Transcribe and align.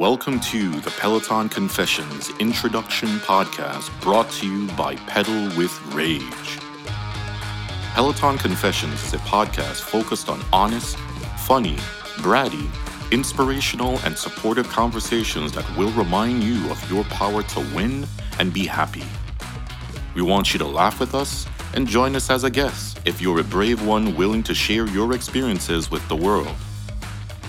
Welcome 0.00 0.40
to 0.40 0.70
the 0.80 0.90
Peloton 0.92 1.50
Confessions 1.50 2.30
Introduction 2.38 3.18
Podcast 3.18 3.90
brought 4.00 4.30
to 4.30 4.46
you 4.46 4.66
by 4.68 4.96
Pedal 4.96 5.54
with 5.58 5.78
Rage. 5.92 6.58
Peloton 7.92 8.38
Confessions 8.38 9.04
is 9.04 9.12
a 9.12 9.18
podcast 9.18 9.82
focused 9.82 10.30
on 10.30 10.40
honest, 10.54 10.96
funny, 11.36 11.76
bratty, 12.22 12.66
inspirational, 13.12 13.98
and 13.98 14.16
supportive 14.16 14.66
conversations 14.70 15.52
that 15.52 15.68
will 15.76 15.90
remind 15.90 16.42
you 16.44 16.70
of 16.70 16.90
your 16.90 17.04
power 17.04 17.42
to 17.42 17.60
win 17.76 18.06
and 18.38 18.54
be 18.54 18.64
happy. 18.64 19.04
We 20.14 20.22
want 20.22 20.54
you 20.54 20.58
to 20.60 20.66
laugh 20.66 20.98
with 20.98 21.14
us 21.14 21.46
and 21.74 21.86
join 21.86 22.16
us 22.16 22.30
as 22.30 22.44
a 22.44 22.50
guest 22.50 23.00
if 23.04 23.20
you're 23.20 23.40
a 23.40 23.44
brave 23.44 23.86
one 23.86 24.16
willing 24.16 24.44
to 24.44 24.54
share 24.54 24.88
your 24.88 25.12
experiences 25.12 25.90
with 25.90 26.08
the 26.08 26.16
world. 26.16 26.56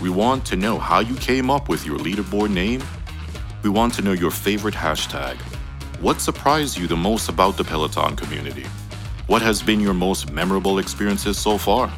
We 0.01 0.09
want 0.09 0.43
to 0.47 0.55
know 0.55 0.79
how 0.79 0.99
you 0.99 1.15
came 1.17 1.51
up 1.51 1.69
with 1.69 1.85
your 1.85 1.99
leaderboard 1.99 2.49
name. 2.49 2.81
We 3.61 3.69
want 3.69 3.93
to 3.93 4.01
know 4.01 4.13
your 4.13 4.31
favorite 4.31 4.73
hashtag. 4.73 5.35
What 5.99 6.19
surprised 6.19 6.75
you 6.75 6.87
the 6.87 6.97
most 6.97 7.29
about 7.29 7.55
the 7.55 7.63
Peloton 7.63 8.15
community? 8.15 8.65
What 9.27 9.43
has 9.43 9.61
been 9.61 9.79
your 9.79 9.93
most 9.93 10.31
memorable 10.31 10.79
experiences 10.79 11.37
so 11.37 11.55
far? 11.59 11.89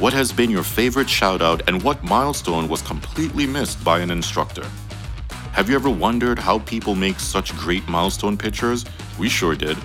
What 0.00 0.12
has 0.12 0.32
been 0.32 0.50
your 0.50 0.64
favorite 0.64 1.08
shout 1.08 1.40
out 1.40 1.68
and 1.68 1.80
what 1.84 2.02
milestone 2.02 2.68
was 2.68 2.82
completely 2.82 3.46
missed 3.46 3.84
by 3.84 4.00
an 4.00 4.10
instructor? 4.10 4.66
Have 5.52 5.70
you 5.70 5.76
ever 5.76 5.88
wondered 5.88 6.36
how 6.36 6.58
people 6.58 6.96
make 6.96 7.20
such 7.20 7.56
great 7.56 7.86
milestone 7.86 8.36
pictures? 8.36 8.84
We 9.20 9.28
sure 9.28 9.54
did. 9.54 9.78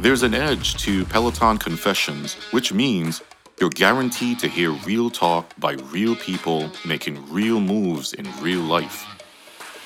There's 0.00 0.22
an 0.22 0.32
edge 0.32 0.76
to 0.78 1.04
Peloton 1.04 1.58
Confessions, 1.58 2.36
which 2.52 2.72
means 2.72 3.20
you're 3.60 3.70
guaranteed 3.70 4.38
to 4.40 4.48
hear 4.48 4.70
real 4.70 5.10
talk 5.10 5.52
by 5.58 5.72
real 5.72 6.16
people 6.16 6.70
making 6.84 7.32
real 7.32 7.60
moves 7.60 8.12
in 8.12 8.26
real 8.40 8.60
life. 8.60 9.06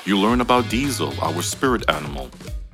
You 0.05 0.19
learn 0.19 0.41
about 0.41 0.69
Diesel, 0.71 1.13
our 1.21 1.43
spirit 1.43 1.89
animal. 1.91 2.31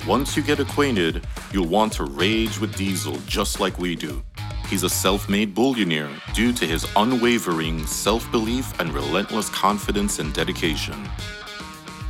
Once 0.06 0.36
you 0.36 0.42
get 0.42 0.60
acquainted, 0.60 1.26
you'll 1.52 1.66
want 1.68 1.92
to 1.94 2.04
rage 2.04 2.60
with 2.60 2.76
Diesel 2.76 3.16
just 3.26 3.60
like 3.60 3.78
we 3.78 3.96
do. 3.96 4.22
He's 4.68 4.82
a 4.82 4.90
self 4.90 5.28
made 5.28 5.54
billionaire 5.54 6.10
due 6.34 6.52
to 6.52 6.66
his 6.66 6.86
unwavering 6.96 7.86
self 7.86 8.30
belief 8.30 8.78
and 8.80 8.92
relentless 8.92 9.48
confidence 9.48 10.18
and 10.18 10.32
dedication. 10.32 11.08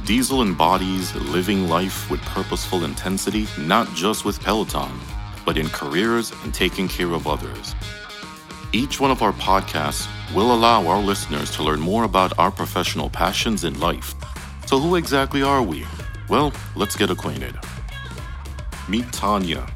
Diesel 0.05 0.43
embodies 0.43 1.15
living 1.15 1.69
life 1.69 2.11
with 2.11 2.21
purposeful 2.23 2.85
intensity, 2.85 3.47
not 3.59 3.89
just 3.95 4.25
with 4.25 4.41
Peloton, 4.41 4.93
but 5.45 5.57
in 5.57 5.69
careers 5.69 6.33
and 6.43 6.53
taking 6.53 6.89
care 6.89 7.13
of 7.13 7.27
others. 7.27 7.75
Each 8.75 8.99
one 8.99 9.11
of 9.11 9.21
our 9.21 9.35
podcasts 9.35 10.09
will 10.35 10.55
allow 10.55 10.87
our 10.87 10.99
listeners 10.99 11.51
to 11.57 11.63
learn 11.63 11.79
more 11.79 12.05
about 12.05 12.39
our 12.39 12.51
professional 12.51 13.11
passions 13.11 13.65
in 13.65 13.79
life. 13.79 14.15
So, 14.65 14.79
who 14.79 14.97
exactly 14.97 15.43
are 15.43 15.63
we? 15.63 15.85
Well, 16.31 16.55
let's 16.75 16.97
get 16.97 17.11
acquainted. 17.11 17.55
Meet 18.89 19.13
Tanya. 19.13 19.67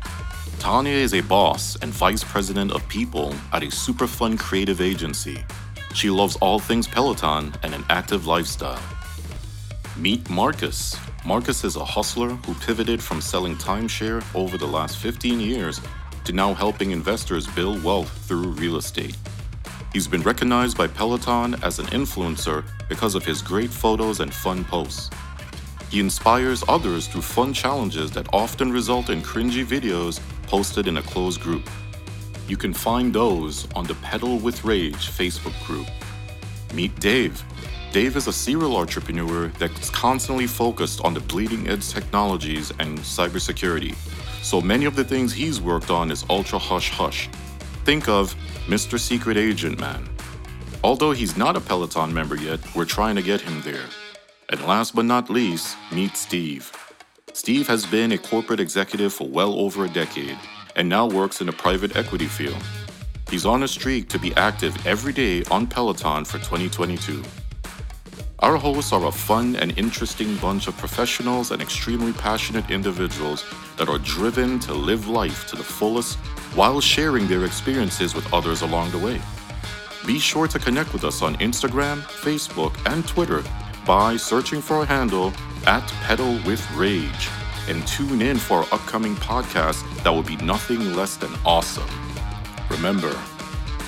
Tanya 0.59 0.95
is 0.95 1.13
a 1.13 1.21
boss 1.21 1.77
and 1.83 1.93
vice 1.93 2.25
president 2.25 2.73
of 2.73 2.89
people 2.89 3.35
at 3.53 3.63
a 3.63 3.71
super 3.71 4.07
fun 4.07 4.39
creative 4.39 4.81
agency. 4.81 5.45
She 5.93 6.09
loves 6.09 6.37
all 6.37 6.59
things 6.59 6.89
Peloton 6.89 7.53
and 7.63 7.75
an 7.75 7.85
active 7.91 8.27
lifestyle. 8.27 8.81
Meet 9.99 10.31
Marcus. 10.31 10.97
Marcus 11.23 11.65
is 11.65 11.77
a 11.77 11.85
hustler 11.85 12.31
who 12.31 12.55
pivoted 12.55 13.03
from 13.03 13.21
selling 13.21 13.57
timeshare 13.57 14.25
over 14.35 14.57
the 14.57 14.67
last 14.67 14.97
15 14.97 15.39
years 15.39 15.83
to 16.27 16.33
now 16.33 16.53
helping 16.53 16.91
investors 16.91 17.47
build 17.47 17.83
wealth 17.85 18.11
through 18.27 18.49
real 18.49 18.77
estate. 18.77 19.17
He's 19.93 20.09
been 20.09 20.23
recognized 20.23 20.77
by 20.77 20.89
Peloton 20.89 21.55
as 21.63 21.79
an 21.79 21.87
influencer 21.87 22.65
because 22.89 23.15
of 23.15 23.25
his 23.25 23.41
great 23.41 23.71
photos 23.71 24.19
and 24.21 24.35
fun 24.35 24.65
posts. 24.65 25.09
He 25.89 26.01
inspires 26.01 26.65
others 26.69 27.07
through 27.07 27.23
fun 27.23 27.55
challenges 27.55 28.11
that 28.11 28.27
often 28.33 28.73
result 28.73 29.09
in 29.09 29.23
cringy 29.23 29.65
videos 29.65 30.21
posted 30.43 30.89
in 30.89 30.97
a 30.97 31.03
closed 31.03 31.41
group. 31.41 31.71
You 32.49 32.57
can 32.57 32.75
find 32.75 33.15
those 33.15 33.69
on 33.77 33.87
the 33.87 33.95
Pedal 33.97 34.39
with 34.39 34.65
Rage 34.65 35.11
Facebook 35.11 35.55
group. 35.65 35.87
Meet 36.75 36.99
Dave. 36.99 37.43
Dave 37.93 38.17
is 38.17 38.27
a 38.27 38.33
serial 38.33 38.77
entrepreneur 38.77 39.49
that's 39.59 39.91
constantly 39.91 40.49
focused 40.49 41.01
on 41.03 41.15
the 41.15 41.21
bleeding 41.21 41.69
edge 41.69 41.89
technologies 41.89 42.73
and 42.81 42.99
cybersecurity. 42.99 43.95
So 44.47 44.61
many 44.61 44.85
of 44.85 44.95
the 44.95 45.03
things 45.03 45.33
he's 45.33 45.61
worked 45.61 45.91
on 45.91 46.13
is 46.13 46.25
ultra 46.31 46.57
hush 46.57 46.91
hush. 46.91 47.29
Think 47.85 48.09
of 48.09 48.33
Mr. 48.69 48.97
Secret 48.97 49.37
Agent 49.37 49.81
Man. 49.81 50.09
Although 50.85 51.11
he's 51.11 51.37
not 51.37 51.57
a 51.57 51.61
Peloton 51.61 52.15
member 52.15 52.37
yet, 52.37 52.61
we're 52.73 52.85
trying 52.85 53.17
to 53.17 53.23
get 53.23 53.41
him 53.41 53.61
there. 53.63 53.87
And 54.49 54.65
last 54.65 54.95
but 54.95 55.05
not 55.05 55.29
least, 55.29 55.77
meet 55.91 56.17
Steve. 56.17 56.71
Steve 57.33 57.67
has 57.67 57.85
been 57.87 58.13
a 58.13 58.19
corporate 58.19 58.61
executive 58.61 59.13
for 59.13 59.27
well 59.27 59.53
over 59.59 59.85
a 59.85 59.89
decade 59.89 60.39
and 60.77 60.89
now 60.89 61.09
works 61.09 61.41
in 61.41 61.49
the 61.49 61.53
private 61.53 61.97
equity 61.97 62.27
field. 62.29 62.63
He's 63.29 63.47
on 63.47 63.65
a 63.65 63.69
streak 63.69 64.09
to 64.11 64.19
be 64.21 64.33
active 64.37 64.87
every 64.87 65.13
day 65.13 65.43
on 65.51 65.67
Peloton 65.67 66.25
for 66.25 66.39
2022. 66.39 67.21
Our 68.47 68.59
hosts 68.59 68.93
are 68.93 69.05
a 69.07 69.11
fun 69.11 69.57
and 69.57 69.77
interesting 69.77 70.37
bunch 70.37 70.69
of 70.69 70.77
professionals 70.77 71.51
and 71.51 71.61
extremely 71.61 72.13
passionate 72.13 72.71
individuals 72.71 73.45
that 73.77 73.89
are 73.89 73.99
driven 73.99 74.61
to 74.61 74.73
live 74.73 75.09
life 75.09 75.49
to 75.49 75.57
the 75.57 75.65
fullest 75.65 76.17
while 76.55 76.81
sharing 76.81 77.27
their 77.27 77.45
experiences 77.45 78.15
with 78.15 78.33
others 78.33 78.63
along 78.63 78.93
the 78.93 78.99
way. 78.99 79.21
Be 80.07 80.21
sure 80.21 80.47
to 80.47 80.61
connect 80.61 80.93
with 80.93 81.03
us 81.03 81.23
on 81.23 81.35
Instagram, 81.39 82.03
Facebook, 82.03 82.73
and 82.87 83.05
Twitter 83.09 83.43
by 83.85 84.17
searching 84.17 84.61
for 84.61 84.77
our 84.77 84.85
handle 84.85 85.33
at 85.67 85.85
Pedal 86.05 86.35
with 86.47 86.65
Rage 86.77 87.29
and 87.69 87.85
tune 87.85 88.23
in 88.23 88.37
for 88.37 88.59
our 88.59 88.69
upcoming 88.71 89.17
podcast 89.17 89.83
that 90.05 90.11
will 90.11 90.23
be 90.23 90.37
nothing 90.37 90.95
less 90.95 91.17
than 91.17 91.33
awesome. 91.45 91.91
Remember, 92.71 93.13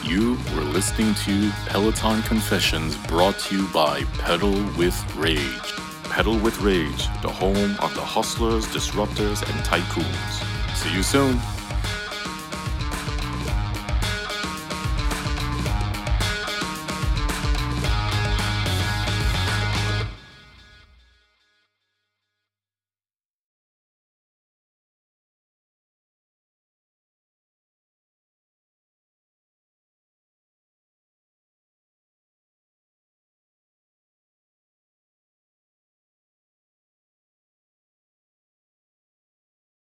you 0.08 0.38
were 0.54 0.62
listening 0.62 1.14
to 1.14 1.50
Peloton 1.66 2.22
Confessions 2.22 2.96
brought 3.06 3.38
to 3.40 3.56
you 3.56 3.68
by 3.68 4.04
Pedal 4.18 4.54
with 4.78 4.96
Rage. 5.16 5.72
Pedal 6.04 6.38
with 6.38 6.58
Rage, 6.60 7.06
the 7.20 7.28
home 7.28 7.76
of 7.80 7.94
the 7.94 8.00
hustlers, 8.00 8.66
disruptors, 8.66 9.42
and 9.42 9.64
tycoons. 9.64 10.76
See 10.76 10.94
you 10.94 11.02
soon. 11.02 11.38